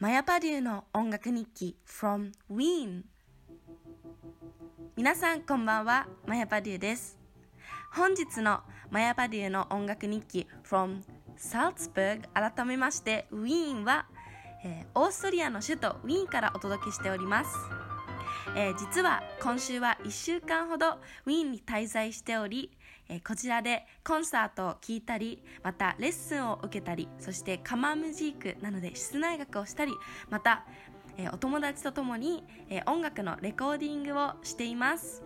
[0.00, 3.02] マヤパデューの音楽日記 from Wien
[4.96, 7.18] 皆さんこんばんは、マヤパデューです。
[7.92, 8.60] 本日の
[8.90, 11.02] マヤパデューの音楽日記 from
[11.36, 14.06] Salzburg 改めまして Wien は、
[14.64, 17.54] えー、オーストリアの首都ウィーンからお届けしております。
[18.56, 20.92] えー、実は今週は1週間ほど
[21.26, 22.70] ウィーンに滞在しており、
[23.12, 29.92] え、こちらでコンサートを聴いたり、またレッスンを受けたり、そしてカマムジークなので室内楽をしたり、
[30.30, 30.64] また、
[31.18, 35.24] え、お友達と共に、え音楽のレコーディングをしています。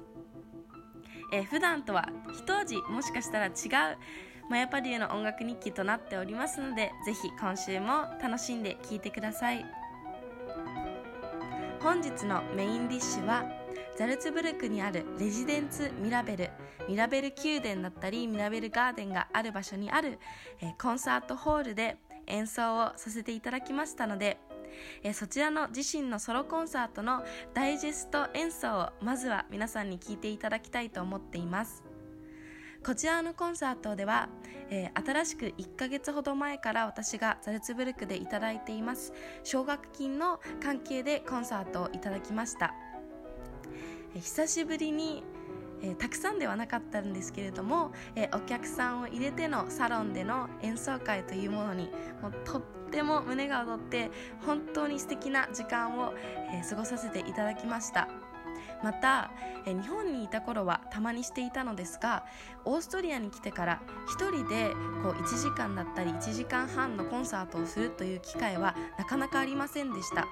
[1.30, 3.52] え普段とは一味もしかしたら違う
[4.48, 9.64] マヤパデュの音楽日記となっておりますので、ぜひ今週も楽しんで聴いてください。
[11.80, 13.44] 本日のメインディッシュは
[13.98, 16.50] ザルツブルクにあるレジデンツミラベル
[16.88, 20.18] ミラベル宮殿だったりミラベルガーデンがある場所にある、
[20.60, 24.38] えー、コンサートホールで演奏をさせていただきましたので、
[25.02, 31.82] えー、そちらの自身のソロコンサートのダイジェスト演奏をまずは皆さんに聴いていただきたいと思っています。
[32.84, 34.28] こちらのコンサートでは、
[34.68, 39.14] えー、新しく1ヶ月ほど前から私がザルツブルクでいただいています。
[39.42, 42.74] 奨学金の関係でコンサートをいただきました、
[44.14, 45.24] 久しぶりに
[45.82, 51.90] えー、たくさんではなかったんですけれども、えー、お客さんを入れてのサロンでの演奏会というものに
[52.22, 54.10] もうとっても胸が躍って
[54.46, 56.14] 本当に素敵な時間を、
[56.52, 58.08] えー、過ごさせていただきました。
[58.82, 59.30] また
[59.66, 62.24] え日本にいた頃はたまにしていたのですが
[62.64, 63.82] オーストリアに来てから
[64.18, 64.70] 1人で
[65.02, 70.26] こう1時間だったり1時間半のコンサートをするという機会はなかなかありませんでした。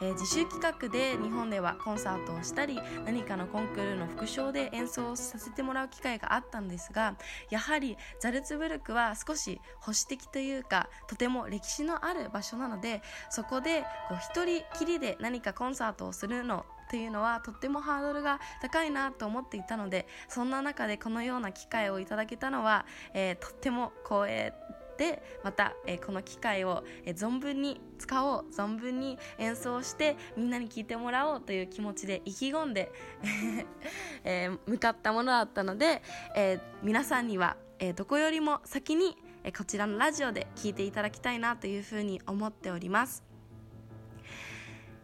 [0.00, 7.16] えー、自主企画で日本ではコンサートをしたり何かのコンクールの副賞で演奏させてもらう機会があったんですが
[7.50, 22.84] やはりザルツブルクは少し保守的というかとても歴史のある場所なのでそこでこう一人きりで何かコンサートをするのっていうのはとってもハードルが高いなと思っていたのでそんな中でこのような機会をいただけたのは、
[23.14, 24.52] えー、とっても光栄
[24.96, 32.92] でまた、えー、この機会を、えー、存分に使おう存分に演奏してみんなに聴いてもらおうという気持ちで意気込んで
[34.24, 36.02] えー、向かったものだったので、
[36.34, 43.33] え皆さんには、えどこよりも先に、えこちらのラジオで聴いていただきたいなというふうに思っております。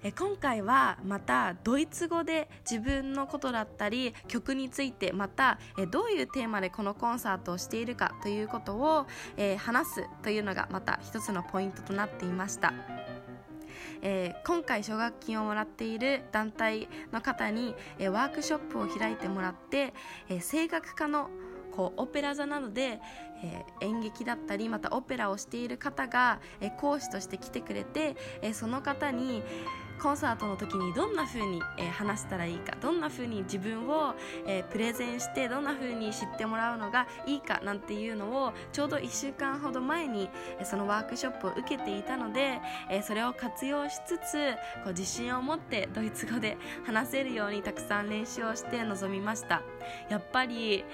[0.02, 9.06] え今回はまたドイツ語で自分のことだったり曲についてまたえどういうテーマでこのコンサートをしているかということを、
[9.36, 12.72] え話すというのがまた一つのポイントとなっていました。
[14.02, 19.92] えー、今回奨学金をもらっている団体の方に、えー、ワークショップを開いてもらって、
[20.28, 21.28] えー、声楽家の
[21.70, 23.00] こうオペラ座などで、
[23.42, 29.42] えー、演劇だったりまたオペラをしている方が、えー、講師として来てくれて、えー、その方に
[30.00, 34.14] コンサートの時にどんな風に、えー、話したらいいかどんな風に自分を、
[34.46, 49.62] えー、プレゼンしてどんな風に知ってもらうのがいいかなんていうのをちょうど1週間ほど前に、えー、そのワークショップを受けていたので、えそれを活用しつつこう自信を持ってドイツ語で話せるようにたくさん練習をして臨みました。
[50.08, 50.84] やっぱり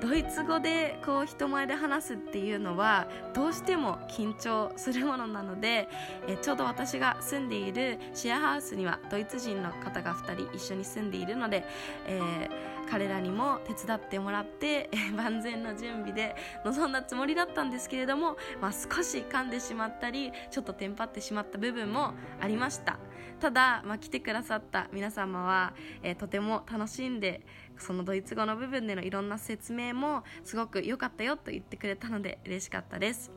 [0.00, 5.88] ドイツ語でこう人前で話すっていうのはどうしても緊張するものなので
[6.26, 11.64] えちょうど私が住んでいるシェアハハウスにはドイツ人の方が2人一緒に住んでいるので、
[12.06, 16.34] えー、彼らにも手伝ってもらって、え、 万全の準備で
[16.64, 22.98] 臨んだつもりだったんですけれども、まあ、少し噛んでしまったりちょっとテンパってしまった部分もありました。
[23.38, 25.72] ただ、まあ、来てくださった皆様は、
[26.02, 27.46] えー、とても楽しんで
[27.78, 33.30] そのドイツ語の部分でのいろんな説明もすごく良かったよと言ってくれたので嬉しかったです。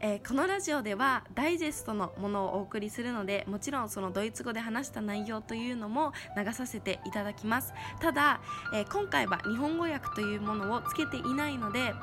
[0.00, 7.72] えー、このラジオではダイジェストのものをお送りするのでもちろんそのドイツ語で話した内容というのも流させていただきます。
[8.00, 8.40] ただ、
[8.72, 11.94] えー、今回は日本語訳というものをつけていないので、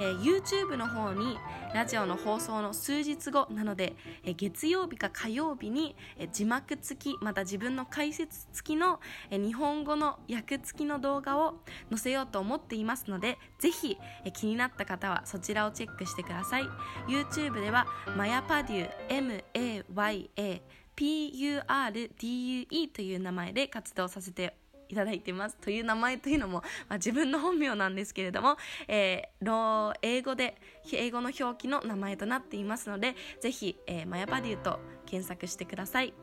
[0.00, 1.38] えー、YouTube の方に
[1.74, 9.00] ラジオの放送の数日後なので、え月曜日か火曜日に、え字幕付きまた自分の解説付きの、
[9.30, 11.60] え日本語の訳付きの動画を
[11.90, 16.64] 載せようと思っていますのでぜひ、え気になった方はそちらをチェックしてください。
[17.08, 17.86] YouTube では
[18.16, 20.62] マヤパデュー MAYA
[20.96, 24.56] PURDUE という名前で活動させて
[24.88, 25.56] いただいてます。
[25.56, 28.56] という名前というのも、まあ、自分の本名なんですけれども、
[28.88, 30.60] えー、英語で、
[30.92, 36.14] 英語の表記の名前となっていますので、ぜひ、えー、マヤバデューと検索してください。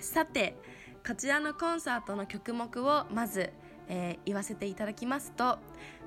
[0.00, 0.56] さて、
[1.06, 3.52] こちらのコンサートの曲目をまず、
[3.88, 5.58] えー、言わせていただきますと、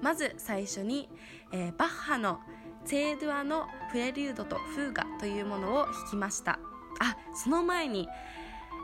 [0.01, 1.09] まず最初に、
[1.51, 2.39] えー、バッハの
[2.85, 6.59] チェードゥアのプレリュードとフーガというものを弾きました
[6.99, 8.07] あその前に、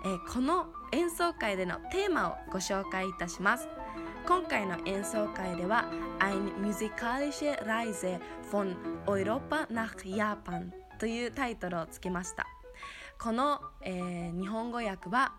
[0.05, 3.67] えー、この演奏会でのテーマをご紹介いたします。
[4.25, 5.85] 今回の演奏会では
[6.19, 8.19] Ein musikalische Reise
[8.51, 8.75] von
[9.05, 12.47] Europa nach Japan というタイトルをつけました。
[13.19, 15.33] この、えー、日本語訳は、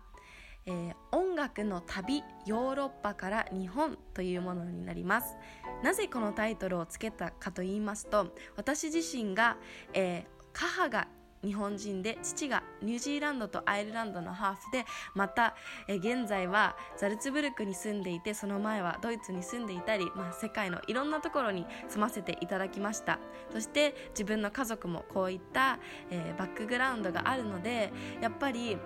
[0.65, 5.35] えー、音楽の旅ヨーロッパから日本というものになります。
[5.83, 9.57] なぜこのタイトルをつけたかと言いますと私自身が、
[9.93, 11.07] えー、母が
[11.43, 15.55] 日本人で父がニュージーランドとアイルランドのハーフでまた
[15.87, 23.19] 現在はザルツブルクに住んでいてその前はドイツに住んでいたり、まあ、世界のいろんなところに住ませていただきました。
[23.51, 28.77] そして自分の家族もこういった、えー、バックグラウンドがあるのでやっぱり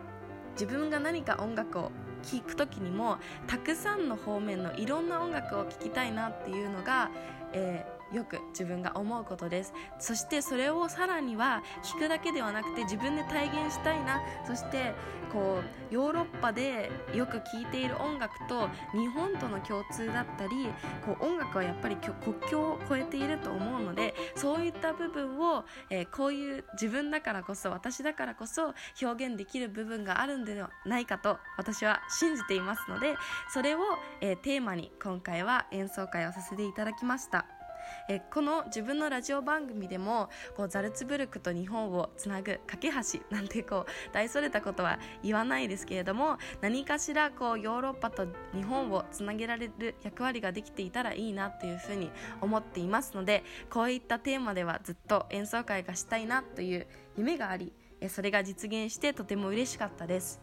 [0.53, 1.91] 自分が何か音楽を
[2.21, 3.17] 聴く時にも
[3.47, 7.09] たくさんの方面のいろんな音楽を聴きたいなっていうのが、
[7.53, 14.93] えーよく自分が思うことですそしてそれをさらには聞くだけではなくて自分で体現したいなそして
[15.33, 15.59] こ
[15.91, 20.67] うヨーロッパでよく聴いている音楽と日本との共通だったり
[21.03, 22.11] こう音楽はやっぱり国
[22.49, 33.15] 境を越えていると思うのでそういった部分を、えー、こういう自分だからこそ私だからこそ表現できる部分があるんではないかと私は信じていますので
[33.51, 33.79] それを、
[34.21, 37.62] えー、テーマに今回は演奏会をさせていただきました。
[38.07, 52.11] えこの自分のラジオ番組でもこうザルツブルクと日本をつなぐ架け橋なんてこう大それたことは言わないですけれども何かしらこうヨーロッパと日本をつなげられる役割ができていたらいいなというふうに
[52.41, 56.87] 思っていますのでこういったテーマではずっと演奏会がしたいなという
[57.17, 57.73] 夢があり
[58.09, 60.41] それが実現してとても嬉しかったです。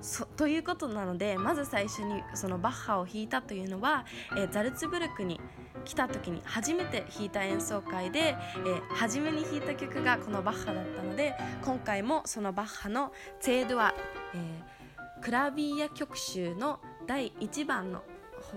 [0.00, 5.40] そということなのでまず最初にそのバッハを弾いたというのは、えー、ザルツブルクに
[5.84, 13.94] 来た時に初めて弾いた演奏会で、えー、初めに弾いた曲がこのバッハだったので今回もそのバッハの「ツェードア」
[14.34, 18.02] えー、クラビーヤ曲集の第1番の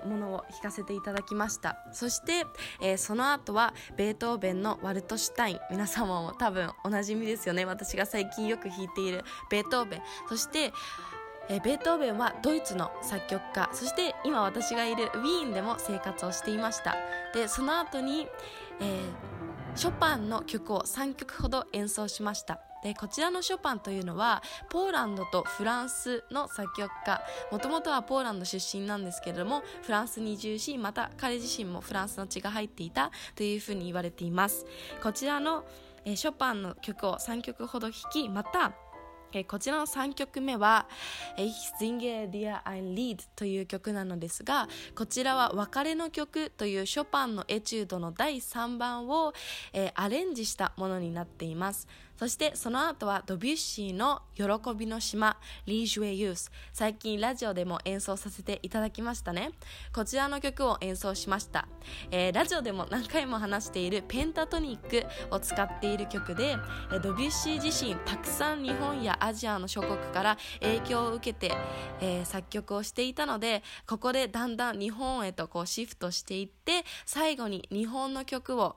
[0.06, 1.78] ものを弾かせていただきました。
[1.92, 2.46] そして、
[2.82, 5.60] えー、その後はベートーベンのワルトシュタイン。
[5.70, 7.66] 皆様も多分おなじみですよね。
[7.66, 10.02] 私が最近よく弾いているベートーベン。
[10.30, 10.74] そして
[11.50, 13.70] え、ベートーベンはドイツの作曲家。
[13.74, 16.96] そして今私がいるウィーンでも生活をしていました。
[17.34, 18.28] でその後に、
[18.80, 22.60] えー、ショパンの曲を3曲ほど演奏しました。
[22.84, 27.22] でこちらのショパンというのはポーランドとフランスの作曲家。
[27.52, 34.66] もともとはポーランド出身なんですけれどもフランスに移住しまた彼自身もフランスの血が入っていたというふうに言われています。
[35.02, 35.66] こちらの
[36.06, 38.74] えショパンの曲を3曲ほど弾きまた
[39.34, 40.88] えこちらの3曲目は
[41.38, 49.34] 「Ich singe dir ein Lied」という曲なのですがこちらは「別れの曲」というショパンのエチュードの第3番を、
[49.74, 51.88] えー、アレンジしたものになっています。
[52.18, 54.44] そしてその後はドビュッシーの喜
[54.76, 59.52] びの島リージュエユース最近ラジオでも演奏させていただきましたね。
[59.94, 61.68] こちらの曲を演奏しました、
[62.12, 66.58] えー、ラジオでも何回も話しているペンタトニックを使っている曲で
[67.02, 71.56] ドビュッシー自身たくさん日本やアジアの諸国から影響を受けて、
[72.02, 78.76] えー、作曲をしていたのでここでだんだん日本へとこうシフトしていって最後に日本の曲を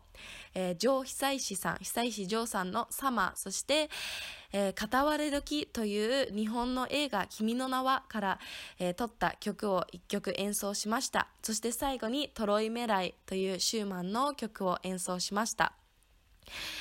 [0.55, 3.91] えー、ジョー久石さん、久石ジョーさんのサマー、そして、
[4.53, 8.41] えー、片割れ時という日本の映画君の名はから、
[8.79, 11.29] えー、撮った曲を一曲演奏しました。
[11.43, 15.75] そして最後にトロイメライというシューマンの曲を演奏しました。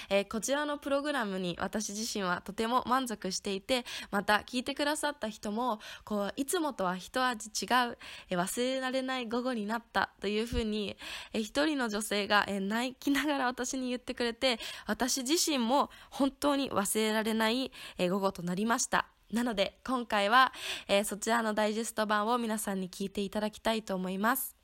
[0.09, 7.97] えー、こちらのプログラムに私自身はとても満足していてまた聞いてくださった人もこういつもとは一味違う、
[8.29, 10.95] えー、忘れられない午後になったというふうに、
[11.33, 19.07] えー、一人の女性が、えー、泣きながら私に言ってくれて私自身も本当に忘れられない、えー、午後となりました。
[19.33, 20.53] なので今回は、
[20.87, 24.54] えー、そちらのダイジェスト版を皆さんに聞いていただきたいと思います。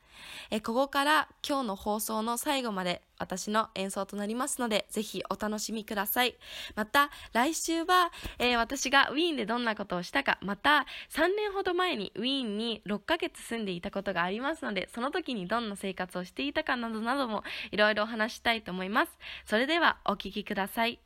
[0.50, 6.36] えここから今日の放送の最後まで私の演奏となりますので、ぜひお楽しみください。
[6.76, 19.12] また、来週は、えー、私がウィーンでどんなことをしたか、また、3年ほど前にウィーンに6ヶ月住んでいたことがありますので、その時にどんな生活をしていたかなどなども、いろいろお話したいと思います。
[19.46, 21.00] それでは、お聴きください。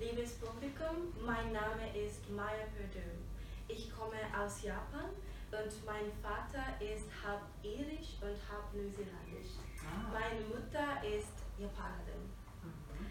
[0.00, 3.22] Liebes Publikum, mein Name ist Maya Perdue.
[3.68, 5.10] Ich komme aus Japan.
[5.52, 9.60] Und mein Vater ist halb irisch und halb neuseeländisch.
[9.84, 10.10] Ah.
[10.10, 12.24] Meine Mutter ist Japanerin.
[12.62, 13.06] Mhm.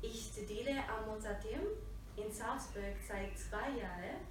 [0.00, 1.66] Ich studiere am Mozarteum
[2.16, 4.22] in Salzburg seit zwei Jahren.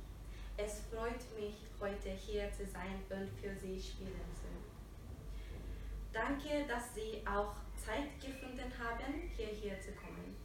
[0.55, 4.47] Es freut mich, heute hier zu sein und für Sie spielen zu.
[6.13, 10.35] Danke, dass Sie auch Zeit gefunden haben, hierher zu kommen.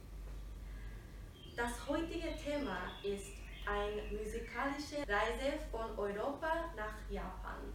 [1.55, 7.73] Das heutige Thema ist eine musikalische Reise von Europa nach Japan.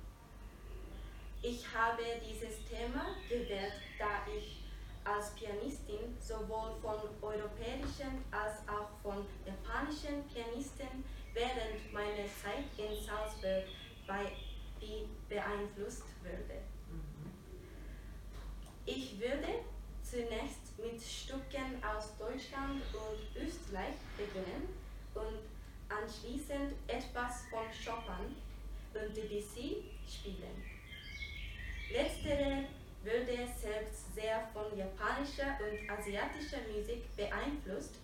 [1.43, 4.61] Ich habe dieses Thema gewählt, da ich
[5.05, 13.65] als Pianistin sowohl von europäischen als auch von japanischen Pianisten während meiner Zeit in Salzburg
[14.07, 14.33] bei,
[15.29, 16.61] beeinflusst würde.
[18.87, 19.61] Ich würde
[20.03, 24.69] zunächst mit Stücken aus Deutschland und Österreich beginnen
[25.15, 25.39] und
[26.21, 28.37] anschließend etwas von Chopin
[28.95, 30.63] und Debussy spielen.
[31.91, 32.65] Letztere
[33.03, 37.95] würde selbst sehr von japanischer und asiatischer Musik beeinflusst.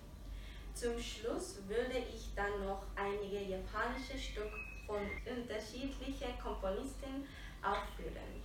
[0.75, 4.57] Zum Schluss würde ich dann noch einige japanische Stücke
[4.87, 7.27] von unterschiedlichen Komponisten
[7.63, 8.43] aufführen.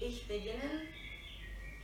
[0.00, 0.82] Ich beginne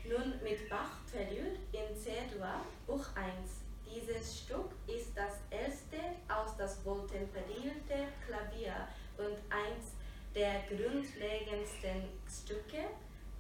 [0.05, 3.62] nun mit Bach Prelude in C-Dur, Buch 1.
[3.95, 9.93] Dieses Stück ist das erste aus das wohltemperierte Klavier und eins
[10.35, 12.89] der grundlegendsten Stücke,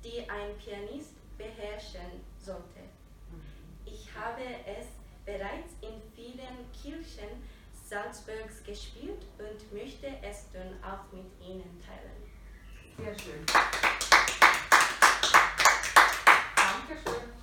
[0.04, 2.80] die ein Pianist beherrschen sollte.
[3.87, 4.88] Ich habe es
[5.25, 12.23] bereits in vielen Kirchen Salzburgs gespielt und möchte es dann auch mit Ihnen teilen.
[12.99, 13.47] Sehr schön.
[16.56, 17.41] Dankeschön.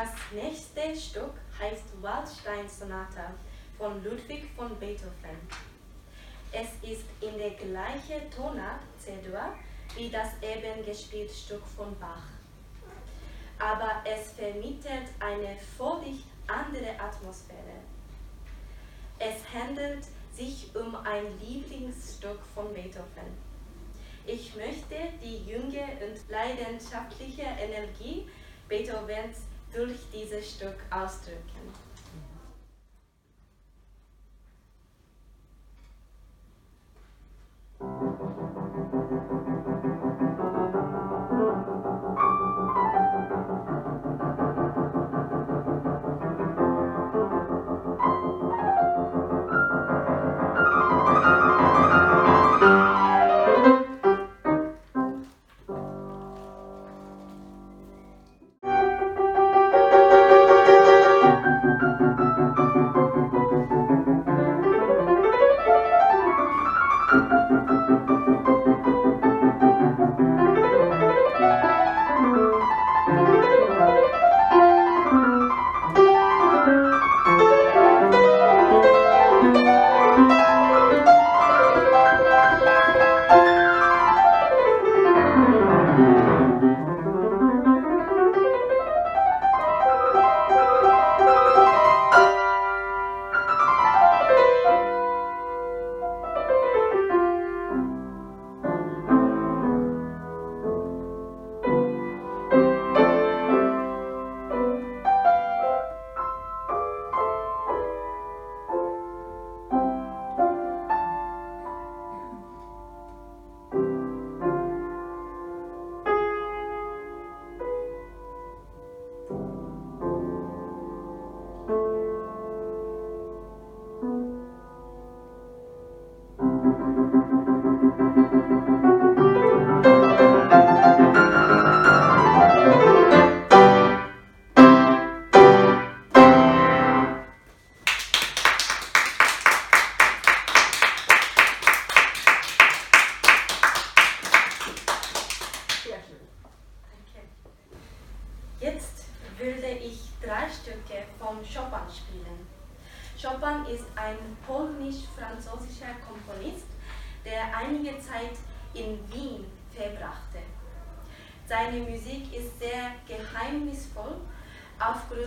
[0.00, 3.34] Das nächste Stück heißt Waldstein-Sonata
[3.76, 5.36] von Ludwig von Beethoven.
[6.50, 9.52] Es ist in der gleichen Tonart C-Dur
[9.98, 12.22] wie das eben gespielte Stück von Bach.
[13.58, 17.82] Aber es vermittelt eine völlig andere Atmosphäre.
[19.18, 23.36] Es handelt sich um ein Lieblingsstück von Beethoven.
[24.24, 28.26] Ich möchte die junge und leidenschaftliche Energie
[28.66, 31.89] Beethovens durch dieses Stück ausdrücken.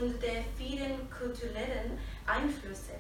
[0.04, 2.96] Aufgrund der vielen kulturellen Einflüsse,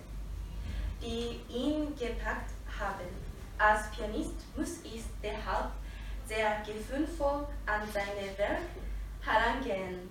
[1.01, 3.07] die ihn gepackt haben.
[3.57, 5.71] Als Pianist muss ich deshalb
[6.25, 8.61] sehr gefühlvoll an seine Werk
[9.21, 10.09] herangehen.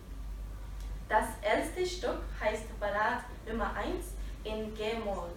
[1.09, 4.07] Das erste Stück heißt Ballad Nummer 1
[4.45, 5.31] in G-Moll.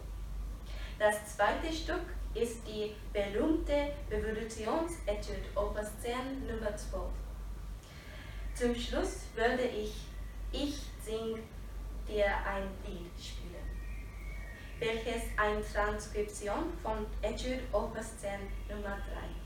[1.00, 7.04] Das zweite Stück ist die berühmte Evolutionsetude Opus 10 Nummer 12.
[8.54, 9.94] Zum Schluss würde ich
[10.52, 11.38] Ich sing
[12.08, 13.70] dir ein Lied spielen,
[14.80, 18.32] welches eine Transkription von Etude Opus 10
[18.70, 19.45] Nummer 3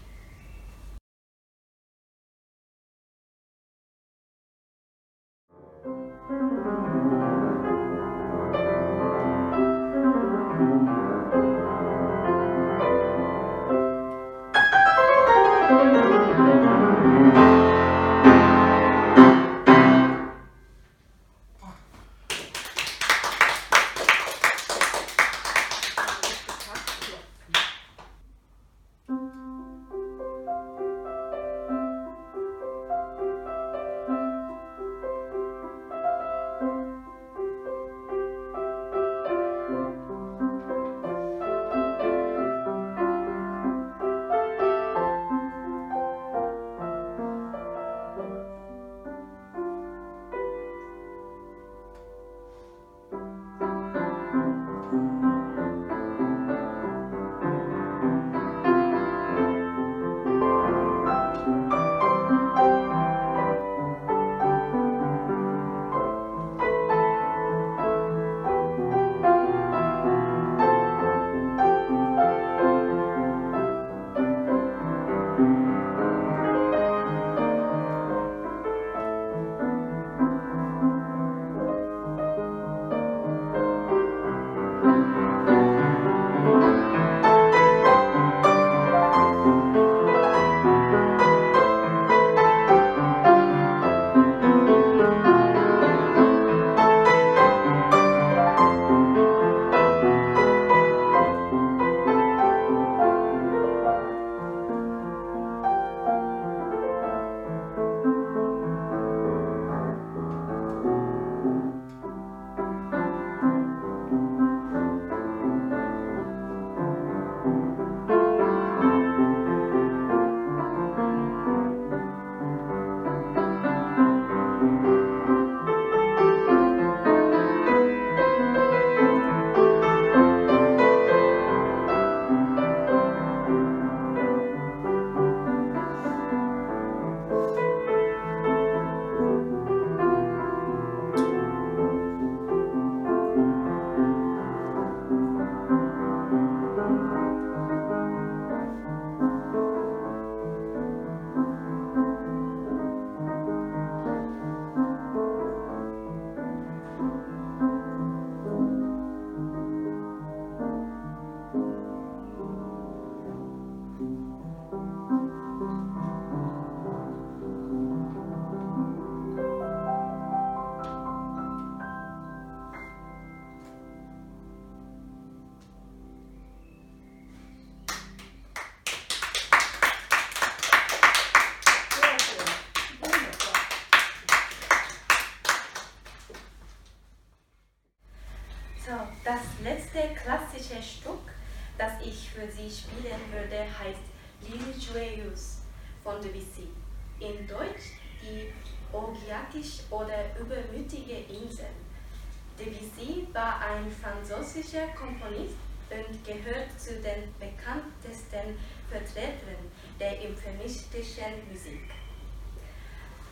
[203.92, 205.56] französischer Komponist
[205.90, 208.58] und gehört zu den bekanntesten
[208.90, 211.90] Vertretern der imperialistischen Musik.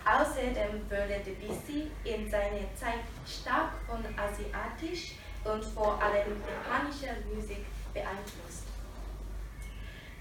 [0.06, 8.64] Außerdem wurde Debussy in seiner Zeit stark von asiatisch und vor allem japanischer Musik beeinflusst.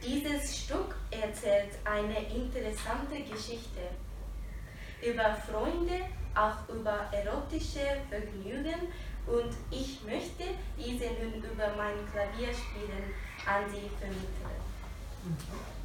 [0.03, 3.81] Dieses Stück erzählt eine interessante Geschichte
[5.03, 6.01] über Freunde,
[6.35, 8.93] auch über erotische Vergnügen
[9.27, 10.45] und ich möchte
[10.79, 13.15] diese nun über mein Klavierspielen
[13.47, 15.76] an Sie vermitteln.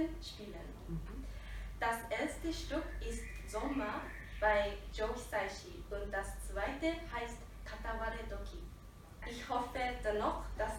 [0.00, 1.00] Komponisten spielen.
[1.78, 4.00] Das erste Stück ist Sommer
[4.40, 8.62] bei Joe Hisaishi und das zweite heißt Kataware Doki.
[9.28, 10.69] Ich hoffe dennoch, dass